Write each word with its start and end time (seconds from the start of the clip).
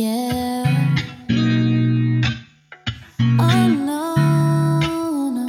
Yeah. 0.00 0.64
Oh 3.38 3.66
no, 3.68 5.28
no, 5.28 5.46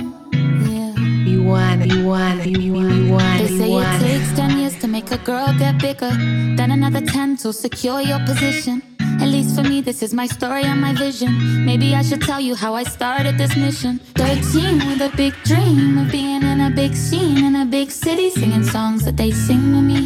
yeah. 0.67 0.93
You 1.23 1.41
want, 1.43 1.85
you 1.85 2.05
want, 2.05 2.45
you 2.45 2.73
want, 2.73 2.91
you 2.91 3.11
want, 3.13 3.39
They 3.39 3.47
say 3.47 3.71
it 3.71 3.99
takes 4.01 4.35
10 4.35 4.59
years 4.59 4.77
to 4.79 4.89
make 4.89 5.09
a 5.11 5.19
girl 5.19 5.55
get 5.57 5.79
bigger. 5.79 6.11
Then 6.57 6.71
another 6.71 6.99
10 6.99 7.37
to 7.37 7.53
secure 7.53 8.01
your 8.01 8.19
position. 8.25 8.83
At 9.21 9.29
least 9.29 9.55
for 9.55 9.63
me, 9.63 9.79
this 9.79 10.03
is 10.03 10.13
my 10.13 10.27
story 10.27 10.63
and 10.63 10.81
my 10.81 10.91
vision. 10.95 11.65
Maybe 11.65 11.95
I 11.95 12.01
should 12.01 12.21
tell 12.21 12.41
you 12.41 12.53
how 12.53 12.73
I 12.73 12.83
started 12.83 13.37
this 13.37 13.55
mission. 13.55 13.99
13 14.15 14.79
with 14.85 14.99
a 14.99 15.15
big 15.15 15.33
dream 15.45 15.97
of 15.97 16.11
being 16.11 16.43
in 16.43 16.59
a 16.59 16.69
big 16.69 16.93
scene 16.93 17.45
in 17.45 17.55
a 17.55 17.65
big 17.65 17.89
city, 17.89 18.29
singing 18.29 18.65
songs 18.65 19.05
that 19.05 19.15
they 19.15 19.31
sing 19.31 19.71
with 19.71 19.85
me. 19.85 20.01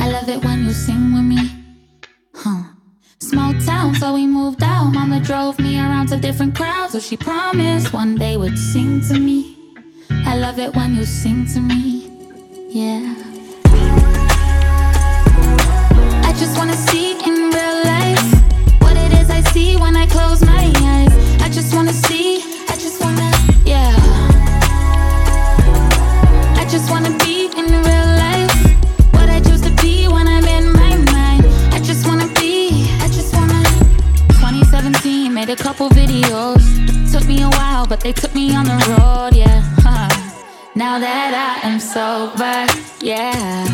I 0.00 0.08
love 0.10 0.26
it 0.30 0.42
when 0.42 0.64
you 0.64 0.72
sing 0.72 1.12
with 1.12 1.24
me. 1.24 1.45
Small 3.30 3.54
town, 3.54 3.92
so 3.96 4.14
we 4.14 4.24
moved 4.24 4.62
out. 4.62 4.92
Mama 4.92 5.18
drove 5.18 5.58
me 5.58 5.80
around 5.80 6.06
to 6.10 6.16
different 6.16 6.54
crowds, 6.54 6.92
so 6.92 7.00
she 7.00 7.16
promised 7.16 7.92
one 7.92 8.14
day 8.14 8.36
would 8.36 8.56
sing 8.56 9.00
to 9.08 9.18
me. 9.18 9.56
I 10.10 10.36
love 10.36 10.60
it 10.60 10.76
when 10.76 10.94
you 10.94 11.04
sing 11.04 11.44
to 11.46 11.60
me. 11.60 12.08
Yeah. 12.68 13.16
I 16.22 16.32
just 16.38 16.56
wanna 16.56 16.76
see 16.76 17.14
in 17.28 17.34
real 17.56 17.78
life 17.94 18.26
what 18.80 18.96
it 18.96 19.12
is 19.20 19.28
I 19.28 19.40
see 19.52 19.76
when 19.76 19.96
I 19.96 20.06
close 20.06 20.40
my 20.44 20.72
eyes. 20.76 21.42
I 21.42 21.48
just 21.48 21.74
wanna 21.74 21.92
see, 21.92 22.44
I 22.68 22.76
just 22.76 23.02
wanna, 23.02 23.28
yeah. 23.64 23.92
I 26.60 26.64
just 26.70 26.92
wanna 26.92 27.25
made 35.46 35.60
a 35.60 35.62
couple 35.62 35.88
videos. 35.90 36.62
Took 37.12 37.26
me 37.26 37.42
a 37.42 37.48
while, 37.50 37.86
but 37.86 38.00
they 38.00 38.12
took 38.12 38.34
me 38.34 38.54
on 38.54 38.64
the 38.64 38.78
road, 38.90 39.34
yeah. 39.34 39.62
Huh. 39.78 40.08
Now 40.74 40.98
that 40.98 41.32
I 41.34 41.68
am 41.68 41.78
sober, 41.78 42.66
yeah. 43.00 43.64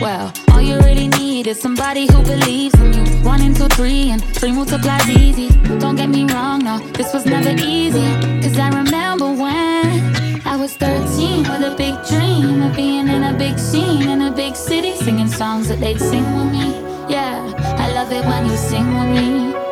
Well, 0.00 0.32
all 0.50 0.60
you 0.60 0.76
really 0.78 1.08
need 1.08 1.46
is 1.46 1.60
somebody 1.60 2.06
who 2.06 2.22
believes 2.22 2.74
in 2.74 2.92
you. 2.92 3.04
One 3.24 3.40
into 3.40 3.68
three, 3.68 4.10
and 4.10 4.22
three 4.36 4.52
multiplies 4.52 5.08
easy. 5.08 5.48
Don't 5.78 5.96
get 5.96 6.08
me 6.08 6.24
wrong, 6.32 6.64
no, 6.64 6.78
this 6.98 7.12
was 7.12 7.24
never 7.24 7.50
easy. 7.50 8.08
Cause 8.42 8.58
I 8.58 8.68
remember 8.68 9.32
when 9.32 10.46
I 10.46 10.56
was 10.56 10.76
13 10.76 11.48
with 11.50 11.72
a 11.72 11.74
big 11.76 11.94
dream 12.08 12.62
of 12.62 12.76
being 12.76 13.08
in 13.08 13.22
a 13.24 13.32
big 13.32 13.58
scene 13.58 14.08
in 14.08 14.22
a 14.22 14.30
big 14.30 14.54
city, 14.54 14.96
singing 14.96 15.28
songs 15.28 15.68
that 15.68 15.80
they'd 15.80 16.00
sing 16.00 16.24
with 16.36 16.52
me. 16.52 16.68
Yeah, 17.08 17.54
I 17.78 17.92
love 17.92 18.12
it 18.12 18.24
when 18.24 18.46
you 18.46 18.56
sing 18.56 18.86
with 18.98 19.10
me. 19.16 19.71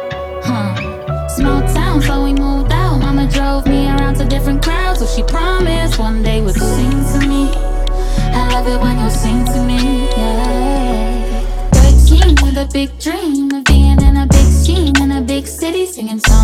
Small 1.40 1.62
town, 1.72 2.02
so 2.02 2.24
we 2.24 2.34
moved 2.34 2.70
out. 2.70 2.98
Mama 3.00 3.26
drove 3.26 3.66
me 3.66 3.88
around 3.88 4.16
to 4.16 4.26
different 4.26 4.62
crowds, 4.62 4.98
so 4.98 5.06
she 5.06 5.22
promised 5.22 5.98
one 5.98 6.22
day 6.22 6.42
would 6.42 6.54
sing 6.54 6.90
to 7.12 7.26
me. 7.26 7.48
I 8.40 8.46
love 8.52 8.68
it 8.68 8.78
when 8.78 8.98
you 9.00 9.08
sing 9.08 9.46
to 9.46 9.64
me, 9.64 10.06
yeah. 10.18 11.70
13 11.72 12.44
with 12.44 12.58
a 12.58 12.68
big 12.70 12.90
dream 12.98 13.50
of 13.52 13.64
being 13.64 14.02
in 14.02 14.18
a 14.18 14.26
big 14.26 14.46
scene 14.52 15.00
in 15.00 15.12
a 15.12 15.22
big 15.22 15.46
city, 15.46 15.86
singing 15.86 16.20
songs 16.20 16.39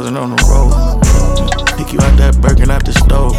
thousand 0.00 0.16
on 0.16 0.30
the 0.30 0.42
road. 0.48 1.76
Pick 1.76 1.92
you 1.92 2.00
out 2.00 2.16
that 2.16 2.40
Birkin 2.40 2.70
out 2.70 2.84
the 2.84 2.92
stove. 2.92 3.34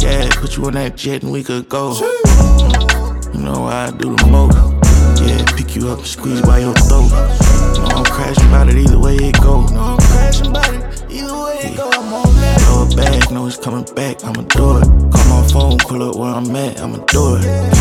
Yeah, 0.00 0.28
put 0.40 0.56
you 0.56 0.64
on 0.66 0.74
that 0.74 0.96
jet 0.96 1.22
and 1.22 1.32
we 1.32 1.42
could 1.42 1.68
go. 1.68 1.94
You 3.34 3.40
know 3.40 3.64
I 3.66 3.90
do 3.90 4.14
the 4.14 4.26
most. 4.26 4.56
Yeah, 5.20 5.42
pick 5.56 5.74
you 5.74 5.88
up 5.88 5.98
and 5.98 6.06
squeeze 6.06 6.42
by 6.42 6.60
your 6.60 6.74
throat. 6.74 7.10
No, 7.10 7.86
I'm 7.96 8.04
crashing 8.04 8.46
about 8.46 8.68
it 8.68 8.76
either 8.76 8.98
way 8.98 9.16
it 9.16 9.40
go. 9.40 9.66
No, 9.66 9.80
I'm 9.80 9.98
crashing 9.98 10.46
about 10.48 10.72
it 10.74 11.10
either 11.10 11.34
way 11.34 11.58
it 11.66 11.76
go. 11.76 11.90
I'm 11.90 12.12
on 12.12 12.34
that. 12.36 12.60
Throw 12.60 12.86
it 12.86 12.96
back, 12.96 13.30
know 13.32 13.46
it's 13.46 13.56
coming 13.56 13.84
back. 13.94 14.22
I'ma 14.24 14.42
do 14.42 14.78
it. 14.78 14.86
Call 15.10 15.26
my 15.26 15.48
phone, 15.50 15.78
pull 15.78 16.02
up 16.08 16.14
where 16.14 16.30
I'm 16.30 16.54
at. 16.54 16.80
I'ma 16.80 16.98
do 17.06 17.36
it 17.36 17.75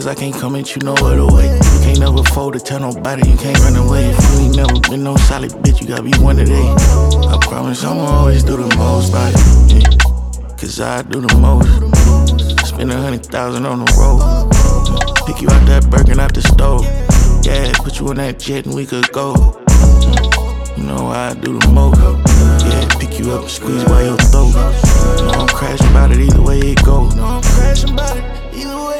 cause 0.00 0.06
I 0.06 0.14
can't 0.14 0.34
come 0.34 0.56
at 0.56 0.74
you 0.74 0.80
no 0.80 0.94
other 0.94 1.26
way. 1.26 1.44
You 1.44 1.80
can't 1.82 2.00
never 2.00 2.22
fold 2.32 2.54
to 2.54 2.60
tell 2.60 2.80
nobody, 2.80 3.28
you 3.28 3.36
can't 3.36 3.58
run 3.58 3.76
away. 3.76 4.06
If 4.06 4.32
you 4.32 4.46
ain't 4.46 4.56
never 4.56 4.80
been 4.88 5.04
no 5.04 5.14
solid 5.28 5.50
bitch, 5.62 5.82
you 5.82 5.88
gotta 5.88 6.02
be 6.02 6.16
one 6.18 6.36
today. 6.36 6.68
I 7.28 7.36
promise 7.42 7.84
I'ma 7.84 8.00
always 8.00 8.42
do 8.42 8.56
the 8.56 8.74
most 8.76 9.12
by 9.12 9.28
you. 9.28 9.76
Yeah. 9.76 10.56
Cause 10.56 10.80
I 10.80 11.02
do 11.02 11.20
the 11.20 11.34
most. 11.36 11.68
Spend 12.66 12.90
a 12.90 12.96
hundred 12.96 13.26
thousand 13.26 13.66
on 13.66 13.84
the 13.84 13.92
road. 14.00 14.24
Pick 15.26 15.42
you 15.42 15.50
out 15.50 15.66
that 15.66 15.90
Birkin 15.90 16.18
out 16.18 16.32
the 16.32 16.40
stove. 16.40 16.84
Yeah, 17.44 17.70
put 17.84 18.00
you 18.00 18.08
on 18.08 18.16
that 18.16 18.38
jet 18.38 18.64
and 18.64 18.74
we 18.74 18.86
could 18.86 19.12
go. 19.12 19.34
You 20.78 20.84
know 20.84 21.08
I 21.08 21.34
do 21.34 21.58
the 21.58 21.68
most. 21.68 22.00
Yeah, 22.00 22.88
pick 22.98 23.18
you 23.18 23.32
up 23.32 23.42
and 23.42 23.50
squeeze 23.50 23.84
by 23.84 24.04
your 24.04 24.16
throat. 24.16 24.54
No, 25.26 25.44
I'm 25.44 25.48
crashing 25.48 25.90
about 25.90 26.10
it 26.10 26.20
either 26.20 26.40
way 26.40 26.58
it 26.60 26.82
go. 26.84 27.06
No, 27.10 27.24
I'm 27.24 27.42
crashing 27.42 27.90
about 27.90 28.16
it 28.16 28.24
either 28.54 28.76
way 28.78 28.99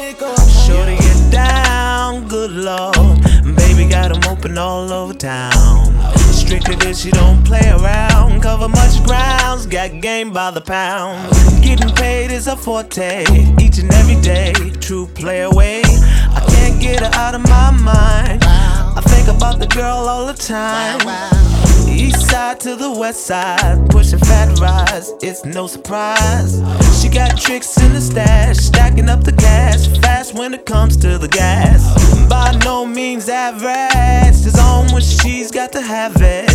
good 2.41 2.65
lord. 2.65 3.21
Baby 3.55 3.85
got 3.85 4.11
'em 4.13 4.23
open 4.33 4.57
all 4.57 4.91
over 4.91 5.13
town. 5.13 5.93
Strictly 6.33 6.75
this, 6.77 7.03
she 7.03 7.11
don't 7.11 7.45
play 7.45 7.69
around. 7.69 8.41
Cover 8.41 8.69
much 8.69 8.95
grounds, 9.05 9.67
got 9.67 10.01
game 10.01 10.31
by 10.33 10.51
the 10.51 10.63
pound. 10.63 11.19
Getting 11.61 11.93
paid 12.03 12.31
is 12.31 12.47
a 12.47 12.57
forte, 12.57 13.25
each 13.65 13.77
and 13.83 13.93
every 14.01 14.19
day. 14.33 14.55
True 14.81 15.07
play 15.21 15.41
away. 15.43 15.83
I 16.39 16.41
can't 16.53 16.81
get 16.81 17.01
her 17.01 17.13
out 17.25 17.35
of 17.35 17.43
my 17.43 17.71
mind. 17.73 18.43
I 18.99 19.03
think 19.13 19.29
about 19.29 19.59
the 19.59 19.67
girl 19.67 20.09
all 20.13 20.25
the 20.25 20.39
time. 20.57 21.01
East 21.89 22.31
side 22.31 22.59
to 22.61 22.75
the 22.77 22.91
west 22.91 23.27
side, 23.27 23.77
pushing 23.91 24.21
fat 24.21 24.59
rides, 24.59 25.13
it's 25.21 25.45
no 25.45 25.67
surprise. 25.67 26.53
She 26.99 27.09
got 27.09 27.39
tricks 27.45 27.77
in 27.77 27.93
the 27.93 28.01
stash, 28.01 28.57
stacking 28.57 29.09
up 29.11 29.25
the 29.25 29.33
cash, 29.33 29.83
fast 30.31 30.39
when 30.39 30.55
it 30.55 30.67
comes 30.67 30.97
to 30.99 31.19
the 31.19 31.29
gas. 31.29 31.83
By 32.29 32.57
no 32.65 32.87
means 32.87 33.29
average, 33.29 34.47
it's 34.47 34.59
on 34.59 34.93
when 34.93 35.03
she's 35.03 35.51
got 35.51 35.73
to 35.73 35.81
have 35.81 36.17
it. 36.17 36.49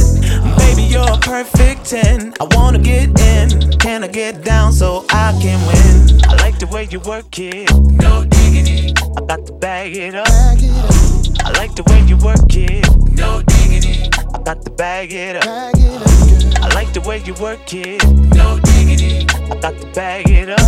Baby, 0.58 0.84
you're 0.84 1.12
a 1.12 1.18
perfect 1.18 1.86
10. 1.86 2.34
I 2.40 2.48
wanna 2.56 2.80
get 2.80 3.20
in, 3.20 3.78
can 3.80 4.04
I 4.04 4.08
get 4.08 4.44
down 4.44 4.74
so 4.74 5.06
I 5.10 5.38
can 5.42 5.60
win? 5.68 6.22
I 6.26 6.36
like 6.36 6.60
the 6.60 6.68
way 6.68 6.88
you 6.90 7.00
work 7.02 7.38
it, 7.40 7.70
no 7.74 8.24
diggity. 8.26 8.94
I 9.18 9.22
got 9.26 9.46
to 9.46 9.54
bag 9.54 9.96
it 9.96 10.16
up. 10.16 10.28
I 10.28 11.52
like 11.60 11.76
the 11.76 11.84
way 11.88 12.02
you 12.08 12.18
work 12.18 12.54
it, 12.56 12.86
no 13.12 13.42
diggity. 13.42 14.10
I 14.34 14.42
got 14.44 14.62
to 14.64 14.72
bag 14.72 15.14
it 15.14 15.36
up. 15.38 15.46
I 15.46 16.68
like 16.74 16.94
the 16.94 17.02
way 17.02 17.22
you 17.26 17.34
work 17.36 17.74
it, 17.74 18.04
no 18.36 18.60
diggity. 18.60 19.28
I 19.52 19.60
got 19.60 19.80
to 19.80 19.88
bag 19.94 20.30
it 20.30 20.50
up. 20.50 20.60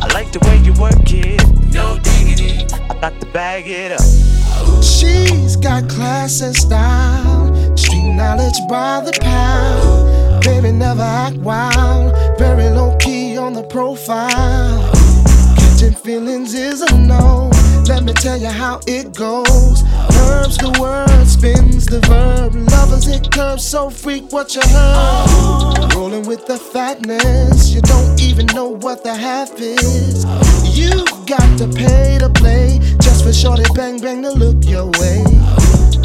I 0.00 0.06
like 0.14 0.32
the 0.32 0.40
way 0.46 0.58
you 0.64 0.72
work 0.80 1.12
it, 1.12 1.57
no 1.78 1.98
diggity. 2.02 2.66
I 2.90 2.94
got 3.00 3.14
to 3.20 3.26
bag 3.26 3.64
it 3.68 3.92
up. 3.92 4.82
She's 4.82 5.56
got 5.56 5.88
class 5.88 6.40
and 6.40 6.54
style, 6.54 7.76
street 7.76 8.12
knowledge 8.20 8.58
by 8.68 9.00
the 9.06 9.14
pound. 9.20 10.44
Baby 10.44 10.72
never 10.72 11.02
act 11.02 11.36
wild, 11.36 12.38
very 12.38 12.68
low 12.70 12.96
key 12.98 13.38
on 13.38 13.52
the 13.52 13.62
profile. 13.62 14.92
Catching 15.56 15.94
feelings 15.94 16.52
is 16.54 16.82
a 16.82 16.98
no. 16.98 17.50
Let 17.88 18.02
me 18.02 18.12
tell 18.12 18.38
you 18.38 18.52
how 18.62 18.80
it 18.86 19.14
goes. 19.14 19.82
Verbs 20.16 20.58
the 20.58 20.76
word, 20.80 21.26
spins 21.26 21.86
the 21.86 22.00
verb. 22.00 22.54
Lovers 22.72 23.06
it 23.06 23.30
curves, 23.30 23.64
so 23.64 23.88
freak 23.88 24.32
what 24.32 24.54
you 24.54 24.62
heard. 24.62 25.94
Rolling 25.94 26.26
with 26.26 26.46
the 26.46 26.58
fatness, 26.58 27.70
you 27.72 27.80
don't 27.82 28.20
even 28.20 28.46
know 28.46 28.68
what 28.68 29.04
the 29.04 29.14
half 29.14 29.52
is. 29.58 30.24
You 30.78 31.04
got 31.26 31.58
to 31.58 31.66
pay 31.66 32.18
to 32.18 32.30
play 32.30 32.78
just 33.00 33.24
for 33.24 33.32
shorty 33.32 33.64
bang 33.74 33.98
bang 34.00 34.22
to 34.22 34.30
look 34.30 34.64
your 34.64 34.86
way. 35.00 35.24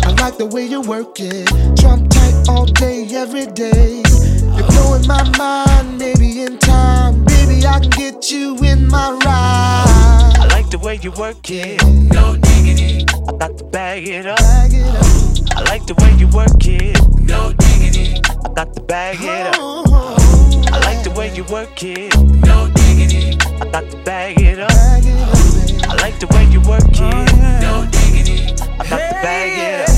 I 0.01 0.15
like 0.19 0.37
the 0.39 0.49
way 0.51 0.65
you 0.65 0.81
work 0.81 1.19
it, 1.19 1.47
trump 1.77 2.09
tight 2.09 2.49
all 2.49 2.65
day, 2.65 3.05
every 3.13 3.45
day. 3.45 4.01
You're 4.57 4.67
blowing 4.73 5.05
my 5.05 5.23
mind, 5.37 5.99
maybe 5.99 6.41
in 6.41 6.57
time, 6.57 7.23
baby 7.25 7.65
I 7.67 7.79
can 7.81 7.91
get 7.91 8.31
you 8.31 8.57
in 8.63 8.87
my 8.87 9.11
ride. 9.23 10.37
I 10.39 10.47
like 10.49 10.71
the 10.71 10.79
way 10.79 10.99
you 11.03 11.11
work 11.11 11.51
it, 11.51 11.79
no 12.11 12.35
diggity. 12.35 13.05
I 13.29 13.37
got 13.37 13.57
to 13.59 13.63
bag 13.65 14.07
it 14.07 14.25
up. 14.25 14.39
Bag 14.39 14.73
it 14.73 14.87
up. 14.87 15.57
I 15.57 15.61
like 15.69 15.85
the 15.85 15.93
way 16.01 16.15
you 16.17 16.27
work 16.29 16.65
it, 16.65 16.97
no 17.19 17.53
diggity. 17.53 18.19
I 18.43 18.53
got 18.55 18.73
to 18.73 18.81
bag 18.81 19.17
it 19.21 19.47
up. 19.47 19.55
Oh, 19.59 19.83
oh, 19.85 20.15
oh. 20.17 20.63
I 20.73 20.79
like 20.79 21.03
the 21.03 21.11
way 21.11 21.23
way 21.23 21.35
you 21.35 21.43
work 21.45 21.83
it. 21.83 22.13
No 22.45 22.69
diggity. 22.75 23.32
I 23.73 23.81
got 23.81 23.89
to 23.89 23.97
bag 24.03 24.39
it 24.39 24.59
up. 24.59 24.69
I 24.69 25.95
like 25.95 26.19
the 26.19 26.27
way 26.27 26.45
you 26.45 26.61
work 26.61 26.83
it. 26.93 27.59
No 27.59 27.87
diggity. 27.89 28.53
I 28.53 28.77
got 28.77 28.83
to 28.83 29.13
bag 29.23 29.57
it 29.57 29.89
up. 29.89 29.92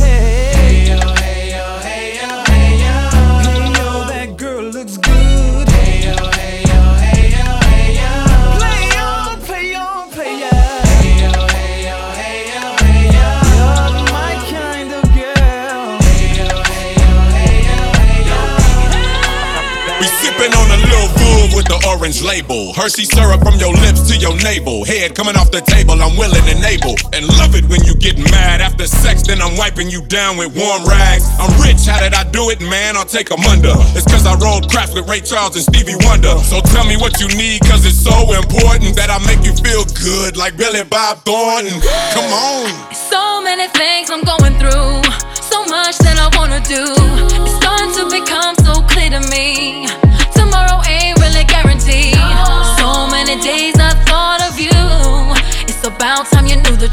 Label. 22.25 22.74
Hershey 22.74 23.06
syrup 23.06 23.42
from 23.45 23.56
your 23.62 23.72
lips 23.86 24.10
to 24.10 24.18
your 24.18 24.36
navel. 24.42 24.83
Head 24.83 25.13
coming 25.16 25.38
off 25.38 25.51
the 25.51 25.62
table, 25.62 25.94
I'm 26.01 26.18
willing 26.18 26.44
and 26.50 26.66
able. 26.66 26.98
And 27.13 27.30
love 27.38 27.54
it 27.54 27.63
when 27.69 27.86
you 27.86 27.94
get 27.95 28.18
mad 28.18 28.60
after 28.60 28.88
sex, 28.88 29.22
then 29.22 29.42
I'm 29.42 29.56
wiping 29.56 29.89
you 29.89 30.01
down 30.10 30.36
with 30.36 30.57
warm 30.57 30.83
rags. 30.86 31.24
I'm 31.38 31.54
rich, 31.62 31.86
how 31.86 32.01
did 32.01 32.13
I 32.13 32.25
do 32.33 32.50
it, 32.50 32.60
man? 32.60 32.98
I'll 32.98 33.06
take 33.06 33.31
'em 33.31 33.45
under. 33.45 33.77
It's 33.94 34.10
cause 34.10 34.25
I 34.25 34.33
rolled 34.42 34.69
craps 34.72 34.94
with 34.94 35.07
Ray 35.07 35.22
Charles 35.22 35.56
and 35.56 35.63
Stevie 35.63 35.95
Wonder. 36.01 36.36
So 36.50 36.60
tell 36.74 36.86
me 36.86 36.98
what 36.98 37.22
you 37.22 37.27
need, 37.38 37.62
cause 37.69 37.86
it's 37.86 38.01
so 38.01 38.33
important 38.33 38.95
that 38.98 39.10
I 39.10 39.19
make 39.30 39.45
you 39.45 39.54
feel 39.62 39.86
good 39.86 40.36
like 40.36 40.57
Billy 40.57 40.83
Bob 40.83 41.24
Thornton. 41.24 41.80
Come 42.13 42.30
on. 42.33 42.66
So 43.10 43.42
many 43.42 43.68
things 43.69 44.10
I'm 44.10 44.24
going 44.24 44.57
through, 44.57 44.75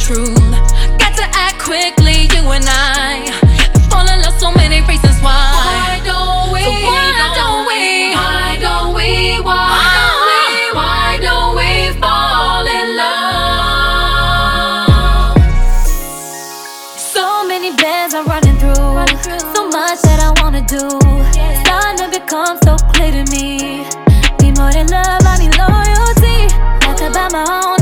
time 0.03 0.17
you 0.17 0.25
knew 0.25 0.35
the 0.35 0.39
truth. 0.39 0.99
Got 0.99 1.15
to 1.17 1.25
act 1.35 1.59
quickly, 1.59 2.29
you 2.35 2.51
and 2.51 2.65
I. 2.67 3.31
Fall 3.91 4.09
in 4.09 4.21
love, 4.23 4.39
so 4.39 4.51
many 4.53 4.81
reasons 4.87 5.21
why. 5.21 5.33
Why 5.33 6.01
don't 6.05 6.53
we? 6.53 6.61
why 6.85 7.33
don't 7.35 7.67
we? 7.67 8.15
Why 8.15 8.57
don't 8.61 8.95
we? 8.95 9.41
Why 9.41 9.59
don't 9.95 10.23
we? 10.27 10.37
Ah. 10.71 10.79
Why 10.79 11.19
don't 11.21 11.55
we 11.57 11.93
fall 12.01 12.67
in 12.67 12.97
love? 12.97 13.77
So 16.99 17.47
many 17.47 17.71
bands 17.77 18.15
I'm 18.15 18.27
running 18.27 18.59
through. 18.59 18.75
So 19.55 19.69
much 19.69 20.01
that 20.03 20.21
I 20.21 20.33
wanna 20.43 20.63
do. 20.63 20.89
Starting 21.65 21.99
to 21.99 22.09
become 22.11 22.59
so 22.65 22.77
clear 22.93 23.13
to 23.13 23.25
me. 23.31 23.85
Need 24.41 24.57
more 24.59 24.73
than 24.73 24.87
love, 24.89 25.23
I 25.27 25.37
need 25.39 25.57
loyalty. 25.57 26.49
Got 26.81 26.97
to 26.99 27.11
buy 27.11 27.29
my 27.31 27.45
own, 27.65 27.81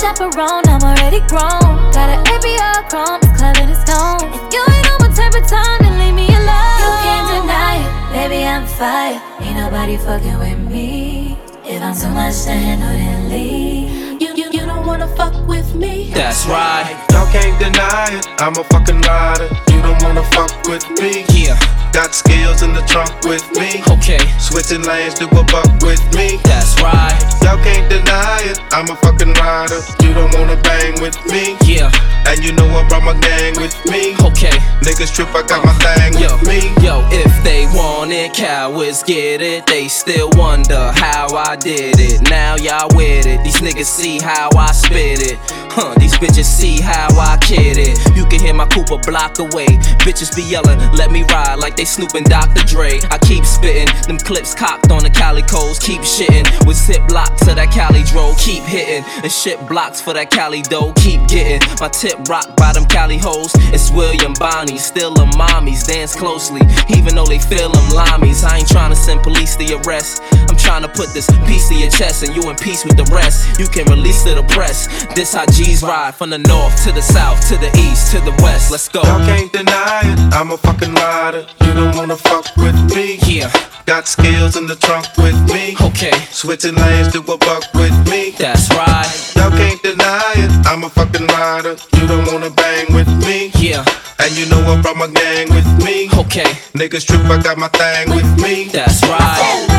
chaperone, 0.00 0.64
I'm 0.66 0.80
already 0.80 1.20
grown. 1.28 1.76
Got 1.92 2.08
an 2.08 2.24
APR 2.24 2.88
chrome, 2.88 3.20
it's 3.20 3.36
club 3.36 3.56
and 3.60 3.70
it's 3.70 3.84
gone. 3.84 4.24
If 4.32 4.54
you 4.54 4.64
ain't 4.72 4.88
on 4.88 4.98
my 5.04 5.10
type 5.12 5.36
of 5.36 5.44
time, 5.46 5.78
then 5.84 5.94
leave 6.00 6.14
me 6.16 6.26
alone. 6.32 6.80
You 6.80 6.90
can't 7.04 7.28
deny 7.36 7.76
it, 7.76 8.12
baby, 8.16 8.40
I'm 8.48 8.66
fire. 8.66 9.20
Ain't 9.44 9.56
nobody 9.56 9.98
fucking 9.98 10.38
with 10.38 10.58
me. 10.72 11.36
If 11.64 11.82
I'm 11.82 11.94
too 11.94 12.08
much 12.08 12.44
to 12.44 12.52
handle, 12.52 12.88
then 12.88 13.28
leave. 13.28 14.22
You, 14.22 14.34
you, 14.34 14.48
you 14.50 14.64
don't 14.64 14.86
wanna 14.86 15.08
fuck 15.16 15.36
with 15.46 15.74
me. 15.74 16.10
That's 16.14 16.46
right. 16.46 16.96
Y'all 17.12 17.30
can't 17.30 17.56
deny 17.60 18.16
it, 18.16 18.26
I'm 18.40 18.56
a 18.56 18.64
fucking 18.64 19.02
rider. 19.02 19.48
You 19.68 19.82
don't 19.82 20.02
wanna 20.02 20.24
fuck 20.32 20.50
with 20.64 20.88
me. 20.98 21.24
Yeah. 21.28 21.89
Got 21.92 22.14
skills 22.14 22.62
in 22.62 22.72
the 22.72 22.82
trunk 22.86 23.10
with 23.24 23.44
me. 23.58 23.82
Okay. 23.90 24.18
Switching 24.38 24.82
lanes, 24.82 25.14
do 25.14 25.26
a 25.26 25.44
buck 25.44 25.66
with 25.82 26.00
me. 26.14 26.38
That's 26.44 26.80
right. 26.80 27.18
Y'all 27.42 27.58
can't 27.62 27.90
deny 27.90 28.40
it, 28.44 28.60
I'm 28.72 28.88
a 28.88 28.96
fucking 28.96 29.32
rider. 29.34 29.80
You 30.02 30.14
don't 30.14 30.32
wanna 30.38 30.56
bang 30.62 31.00
with 31.02 31.18
me. 31.26 31.56
Yeah. 31.66 31.90
And 32.26 32.44
you 32.44 32.52
know 32.52 32.66
I 32.68 32.86
brought 32.88 33.02
my 33.02 33.18
gang 33.18 33.54
with 33.60 33.74
me. 33.90 34.14
Okay. 34.22 34.54
Niggas 34.86 35.12
trip, 35.14 35.28
I 35.34 35.42
got 35.42 35.64
my 35.64 35.72
thing 35.82 36.14
Yo, 36.22 36.36
with 36.38 36.46
me. 36.46 36.60
yo, 36.84 37.02
if 37.10 37.32
they 37.42 37.66
want 37.74 38.12
it, 38.12 38.32
cowards 38.34 39.02
get 39.02 39.42
it. 39.42 39.66
They 39.66 39.88
still 39.88 40.30
wonder 40.34 40.92
how 40.94 41.34
I 41.34 41.56
did 41.56 41.98
it. 41.98 42.22
Now 42.30 42.54
y'all 42.54 42.88
with 42.94 43.26
it. 43.26 43.42
These 43.42 43.60
niggas 43.60 43.86
see 43.86 44.18
how 44.20 44.48
I 44.56 44.70
spit 44.72 45.20
it. 45.32 45.38
Huh, 45.72 45.94
these 45.98 46.14
bitches 46.14 46.44
see 46.44 46.80
how 46.80 47.08
I 47.18 47.36
kid 47.38 47.78
it. 47.78 47.98
You 48.16 48.26
can 48.26 48.40
hear 48.40 48.54
my 48.54 48.66
coupe 48.66 48.90
a 48.90 48.98
block 48.98 49.38
away. 49.38 49.66
Bitches 50.06 50.34
be 50.36 50.42
yelling, 50.42 50.78
let 50.92 51.10
me 51.10 51.24
ride 51.24 51.56
like 51.58 51.79
they 51.80 51.86
snooping 51.86 52.24
Dr. 52.24 52.62
Dre. 52.66 53.00
I 53.10 53.16
keep 53.16 53.46
spitting, 53.46 53.88
them 54.04 54.18
clips 54.18 54.54
cocked 54.54 54.90
on 54.92 55.02
the 55.02 55.08
calicos. 55.08 55.80
Keep 55.80 56.02
shitting 56.02 56.44
with 56.66 56.76
zip 56.76 57.00
lock 57.08 57.34
to 57.48 57.54
that 57.56 57.72
Cali 57.72 58.02
dro. 58.04 58.34
Keep 58.36 58.64
hitting 58.64 59.02
and 59.24 59.32
shit 59.32 59.56
blocks 59.66 59.98
for 59.98 60.12
that 60.12 60.30
Cali 60.30 60.60
dough. 60.60 60.92
Keep 61.00 61.26
getting 61.28 61.64
my 61.80 61.88
tip 61.88 62.20
rock 62.28 62.54
by 62.54 62.74
them 62.74 62.84
Cali 62.84 63.16
hoes. 63.16 63.52
It's 63.72 63.90
William 63.90 64.34
Bonney, 64.34 64.76
still 64.76 65.14
them 65.14 65.30
mommies. 65.40 65.86
Dance 65.86 66.14
closely, 66.14 66.60
even 66.90 67.14
though 67.14 67.24
they 67.24 67.38
feel 67.38 67.72
them 67.72 67.88
limeys. 67.96 68.44
I 68.44 68.58
ain't 68.58 68.68
trying 68.68 68.90
to 68.90 68.96
send 68.96 69.22
police 69.22 69.56
to 69.56 69.64
arrest. 69.80 70.20
I'm 70.52 70.60
trying 70.60 70.82
to 70.82 70.88
put 70.88 71.14
this 71.14 71.32
piece 71.48 71.70
to 71.70 71.76
your 71.76 71.88
chest 71.88 72.22
and 72.22 72.36
you 72.36 72.44
in 72.50 72.56
peace 72.56 72.84
with 72.84 72.98
the 72.98 73.08
rest. 73.08 73.58
You 73.58 73.66
can 73.68 73.88
release 73.88 74.22
to 74.24 74.34
the 74.34 74.44
press. 74.52 74.84
This 75.14 75.32
how 75.32 75.46
G's 75.46 75.82
ride 75.82 76.14
from 76.14 76.28
the 76.28 76.44
north 76.44 76.76
to 76.84 76.92
the 76.92 77.00
south 77.00 77.40
to 77.48 77.56
the 77.56 77.72
east 77.88 78.12
to 78.12 78.20
the 78.20 78.36
west. 78.44 78.70
Let's 78.70 78.88
go. 78.88 79.00
Y'all 79.00 79.24
can't 79.24 79.50
deny 79.50 80.02
it, 80.04 80.34
I'm 80.34 80.50
a 80.50 80.58
fucking 80.58 80.92
rider. 80.92 81.46
You 81.70 81.76
don't 81.76 81.96
wanna 81.96 82.16
fuck 82.16 82.46
with 82.56 82.74
me. 82.96 83.18
Yeah, 83.22 83.48
Got 83.86 84.08
skills 84.08 84.56
in 84.56 84.66
the 84.66 84.74
trunk 84.74 85.06
with 85.16 85.38
me. 85.52 85.76
okay, 85.80 86.10
Switching 86.30 86.74
lanes, 86.74 87.12
do 87.12 87.20
a 87.20 87.38
buck 87.38 87.62
with 87.74 87.94
me. 88.10 88.34
that's 88.36 88.68
right. 88.70 89.06
Y'all 89.36 89.50
can't 89.50 89.80
deny 89.80 90.32
it, 90.34 90.50
I'm 90.66 90.82
a 90.82 90.90
fucking 90.90 91.28
rider. 91.28 91.76
You 91.96 92.06
don't 92.08 92.26
wanna 92.32 92.50
bang 92.50 92.92
with 92.92 93.06
me. 93.24 93.52
Yeah, 93.54 93.84
And 94.18 94.36
you 94.36 94.46
know 94.46 94.60
I 94.66 94.82
brought 94.82 94.96
my 94.96 95.06
gang 95.06 95.48
with 95.54 95.66
me. 95.84 96.08
okay, 96.18 96.50
Niggas 96.74 97.06
trip, 97.06 97.22
I 97.30 97.40
got 97.40 97.56
my 97.56 97.68
thing 97.68 98.10
with 98.16 98.30
me. 98.42 98.64
that's 98.64 99.00
right. 99.04 99.69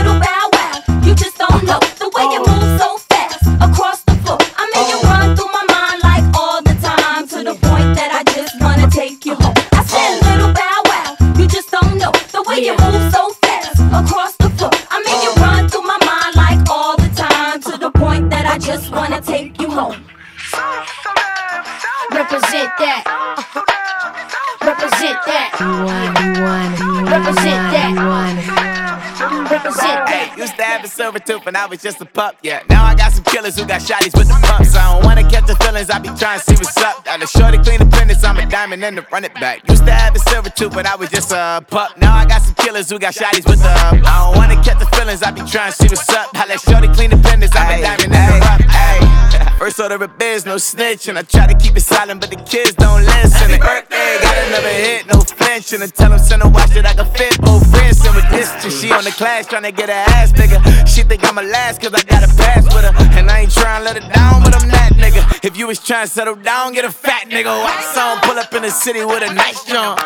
Tooth 31.32 31.46
when 31.46 31.56
I 31.56 31.66
was 31.66 31.82
just 31.82 32.02
a 32.02 32.06
pup, 32.06 32.36
yeah. 32.42 32.62
Now 32.70 32.84
I 32.84 32.96
got 32.96 33.12
some 33.12 33.24
killers 33.24 33.58
who 33.58 33.66
got 33.66 33.82
shotties 33.82 34.18
with 34.18 34.28
the 34.28 34.38
pumps. 34.48 34.76
I 34.76 34.94
don't 34.94 35.06
wanna 35.06 35.24
catch 35.30 35.48
the 35.48 35.56
feelings, 35.56 35.90
I 35.90 36.00
be 36.00 36.10
trying 36.10 36.40
to 36.40 36.46
see 36.46 36.56
what's 36.56 36.78
up. 36.78 37.06
Got 37.06 37.24
a 37.24 37.28
shorty 37.28 37.58
clean 37.60 37.80
the 37.80 37.86
penis, 37.86 38.24
I'm 38.24 38.38
a 38.38 38.46
diamond 38.46 38.84
and 38.84 38.98
to 38.98 39.06
run 39.12 39.24
it 39.24 39.34
back. 39.36 39.68
Used 39.70 39.86
to 39.86 39.92
have 39.92 40.16
a 40.16 40.20
silver 40.20 40.50
tooth 40.50 40.74
but 40.74 40.86
I 40.86 40.96
was 40.96 41.10
just 41.10 41.32
a 41.32 41.64
pup. 41.70 41.98
Now 41.98 42.16
I 42.16 42.26
got 42.26 42.42
some 42.42 42.56
killers 42.56 42.90
who 42.90 43.00
got 43.00 43.14
shotties 43.14 43.48
with 43.48 43.62
the 43.62 43.70
I 43.70 44.26
don't 44.26 44.38
wanna 44.38 44.62
catch 44.64 44.80
the 44.80 44.90
feelings, 44.98 45.24
I 45.24 45.32
be 45.32 45.42
trying 45.42 45.72
to 45.72 45.78
see 45.78 45.88
what's 45.88 46.10
up. 46.10 46.30
I 46.34 46.46
let 46.48 46.60
shorty 46.60 46.90
clean 46.90 47.12
the 47.12 47.18
penis, 47.18 47.52
I'm 47.56 47.80
a 47.80 47.82
diamond 47.82 48.14
and 48.14 48.44
to 48.44 48.48
run 48.48 48.62
Hey, 48.70 49.31
First 49.58 49.80
order 49.80 50.04
of 50.04 50.18
biz, 50.18 50.46
no 50.46 50.58
snitch, 50.58 51.08
and 51.08 51.18
I 51.18 51.22
try 51.24 51.48
to 51.48 51.58
keep 51.58 51.78
it 51.78 51.82
silent, 51.82 52.22
but 52.22 52.30
the 52.30 52.36
kids 52.36 52.74
don't 52.74 53.04
listen. 53.06 53.60
Birthday, 53.60 54.18
got 54.22 54.38
another 54.48 54.74
hit, 54.74 55.06
no 55.08 55.22
flinch, 55.22 55.74
and 55.74 55.84
I 55.84 55.88
tell 55.88 56.10
them 56.10 56.20
send 56.20 56.42
a 56.42 56.50
watch 56.50 56.72
that 56.72 56.86
I 56.86 56.94
can 56.94 57.06
fit 57.14 57.40
both 57.42 57.70
friends. 57.70 58.04
And 58.06 58.16
with 58.16 58.30
this, 58.32 58.50
she 58.80 58.92
on 58.92 59.04
the 59.04 59.12
class 59.12 59.48
trying 59.48 59.64
to 59.64 59.72
get 59.72 59.90
her 59.90 60.04
ass 60.16 60.32
bigger. 60.32 60.60
She 60.88 61.04
think 61.04 61.24
I'm 61.24 61.38
a 61.38 61.44
last 61.44 61.82
cause 61.82 61.94
I 61.94 62.02
got 62.04 62.24
a 62.24 62.32
pass 62.36 62.66
with 62.74 62.86
her, 62.86 62.94
and 63.18 63.30
I 63.30 63.42
ain't 63.42 63.52
trying 63.52 63.82
to 63.82 63.86
let 63.86 64.02
her 64.02 64.10
down, 64.14 64.44
but 64.44 64.56
I'm 64.56 64.68
that 64.70 64.94
nigga. 64.94 65.46
If 65.46 65.58
you 65.58 65.68
was 65.68 65.80
trying 65.80 66.06
to 66.06 66.12
settle 66.12 66.36
down, 66.36 66.74
get 66.74 66.86
a 66.86 66.92
fat 66.92 67.30
nigga. 67.30 67.52
Wax 67.64 67.98
on, 67.98 68.20
pull 68.22 68.40
up 68.40 68.54
in 68.54 68.64
the 68.64 68.72
city 68.72 69.06
with 69.06 69.24
a 69.24 69.34
nice 69.34 69.64
jump. 69.66 70.00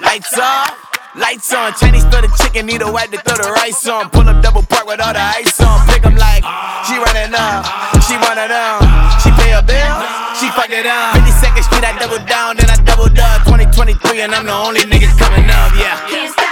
Lights 0.00 0.38
off. 0.38 0.91
Lights 1.14 1.52
on, 1.52 1.74
Chinese 1.74 2.04
throw 2.08 2.22
the 2.22 2.32
chicken, 2.40 2.64
need 2.64 2.80
a 2.80 2.90
wipe 2.90 3.10
to 3.10 3.20
throw 3.20 3.36
the 3.36 3.52
rice 3.52 3.86
on. 3.86 4.08
Pull 4.08 4.26
up 4.26 4.42
double 4.42 4.62
park 4.62 4.86
with 4.86 4.98
all 4.98 5.12
the 5.12 5.20
ice 5.20 5.60
on. 5.60 5.86
Pick 5.86 6.06
'em 6.06 6.16
like, 6.16 6.42
she 6.88 6.96
running 6.96 7.34
up, 7.36 7.68
she 8.08 8.16
of 8.16 8.48
them. 8.48 8.80
She 9.20 9.30
pay 9.36 9.52
a 9.52 9.60
bill, 9.60 9.96
she 10.40 10.48
fuck 10.56 10.70
it 10.70 10.86
up. 10.86 11.12
52nd 11.12 11.64
Street, 11.64 11.84
I 11.84 11.98
double 11.98 12.24
down, 12.24 12.56
then 12.56 12.70
I 12.70 12.76
doubled 12.80 13.18
up. 13.18 13.44
2023, 13.44 14.22
and 14.22 14.34
I'm 14.34 14.46
the 14.46 14.54
only 14.54 14.80
nigga 14.80 15.12
coming 15.18 15.50
up, 15.50 15.76
yeah. 15.76 16.51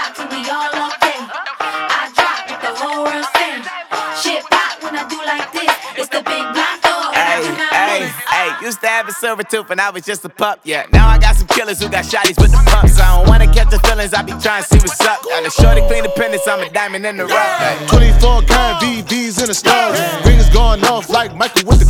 Used 8.63 8.81
to 8.81 8.87
have 8.87 9.09
a 9.09 9.13
silver 9.13 9.43
tooth 9.43 9.71
and 9.71 9.81
I 9.81 9.91
was 9.91 10.05
just 10.05 10.25
a 10.25 10.29
pup, 10.29 10.61
yeah. 10.65 10.87
Now 10.93 11.09
I 11.09 11.19
got 11.19 11.37
some 11.37 11.47
killers 11.49 11.81
who 11.81 11.89
got 11.89 12.05
shotties 12.05 12.41
with 12.41 12.53
the 12.53 12.63
pumps. 12.71 12.99
I 12.99 13.17
don't 13.17 13.29
wanna 13.29 13.53
catch 13.53 13.71
the 13.71 13.79
feelings, 13.81 14.13
I 14.13 14.23
be 14.23 14.33
trying 14.33 14.63
to 14.63 14.69
see 14.69 14.79
what's 14.79 15.01
up. 15.01 15.23
Got 15.25 15.47
a 15.47 15.51
shorty 15.51 15.83
clean 15.89 16.03
the 16.03 16.11
pendants, 16.11 16.47
I'm 16.47 16.61
a 16.61 16.71
diamond 16.71 17.07
in 17.07 17.17
the 17.17 17.27
rough. 17.27 17.59
Hey. 17.59 17.87
24 17.89 18.43
karat 18.43 18.83
VVs 18.83 19.41
in 19.41 19.47
the 19.47 19.55
stars. 19.55 19.99
Rings 20.25 20.49
going 20.51 20.85
off 20.85 21.09
like 21.09 21.35
Michael 21.35 21.69
with 21.69 21.81
the 21.81 21.90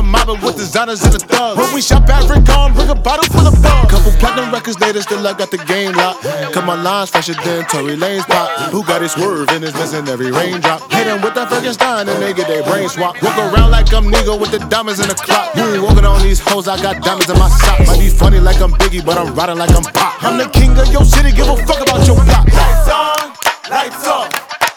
club. 0.00 0.10
Mobbing 0.10 0.44
with 0.44 0.56
designers 0.56 1.04
in 1.04 1.12
the 1.12 1.18
thugs. 1.18 1.58
When 1.58 1.74
we 1.74 1.82
shop 1.82 2.08
at 2.08 2.28
Rick 2.28 2.48
Owens, 2.48 2.74
bring 2.76 2.88
a 2.88 2.94
bottle 2.94 3.24
full 3.24 3.46
of 3.46 3.54
bug. 3.62 3.88
Couple 3.88 4.12
platinum 4.18 4.52
records 4.52 4.80
later, 4.80 5.02
still 5.02 5.26
I 5.26 5.32
got 5.32 5.50
the 5.50 5.58
game 5.58 5.92
locked. 5.92 6.22
Come 6.52 6.68
on, 6.70 6.82
lines 6.82 7.10
fresher 7.10 7.34
than 7.44 7.64
Tory 7.66 7.96
Lane's 7.96 8.24
pop. 8.24 8.48
Who 8.72 8.84
got 8.84 9.02
his 9.02 9.12
swerve 9.12 9.48
and 9.50 9.64
is 9.64 9.74
missing 9.74 10.08
every 10.08 10.30
raindrop. 10.30 10.90
Hit 10.92 11.06
him 11.06 11.20
with 11.22 11.34
that 11.34 11.48
Frankenstein 11.48 12.08
and 12.08 12.22
they 12.22 12.32
get 12.32 12.48
their 12.48 12.62
brain 12.64 12.88
swap. 12.88 13.20
Walk 13.22 13.36
around 13.38 13.70
like 13.70 13.92
I'm 13.92 14.04
Nigo 14.04 14.40
with 14.40 14.50
the 14.50 14.58
diamonds 14.70 15.00
in 15.00 15.08
the 15.08 15.14
clock. 15.14 15.54
You 15.56 15.64
ain't 15.74 15.82
walking 15.82 16.04
on 16.04 16.22
these 16.22 16.40
hoes, 16.40 16.68
I 16.68 16.80
got 16.80 17.02
diamonds 17.02 17.30
in 17.30 17.38
my 17.38 17.48
sock. 17.48 17.80
Might 17.86 18.00
be 18.00 18.08
funny 18.08 18.40
like 18.40 18.60
I'm 18.60 18.72
Biggie, 18.72 19.04
but 19.04 19.18
I'm 19.18 19.34
riding 19.34 19.58
like 19.58 19.70
I'm 19.70 19.82
Pop. 19.82 20.22
I'm 20.22 20.38
the 20.38 20.48
king 20.50 20.76
of 20.78 20.88
your 20.92 21.04
city, 21.04 21.32
give 21.32 21.48
a 21.48 21.56
fuck 21.66 21.80
about 21.80 22.06
your 22.06 22.16
block. 22.24 22.46
Lights 22.46 22.88
on, 22.88 23.32
lights 23.70 24.06
off. 24.06 24.30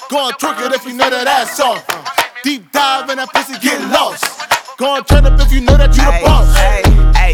Go 0.10 0.18
on, 0.18 0.34
twerk 0.34 0.66
it 0.66 0.74
if 0.74 0.86
you 0.86 0.94
know 0.94 1.10
that 1.10 1.28
ass 1.28 1.60
off. 1.60 1.86
Deep 2.44 2.72
dive 2.74 3.10
in 3.10 3.18
that 3.18 3.30
pussy, 3.32 3.58
get 3.60 3.80
lost. 3.90 4.43
Go 4.78 4.96
on, 4.96 5.06
turn 5.06 5.26
up 5.26 5.40
if 5.40 5.52
you 5.52 5.62
know 5.62 5.78
that 5.78 5.96
you 5.96 6.04
the 6.04 6.20
boss. 6.26 6.50
Hey, 6.58 6.82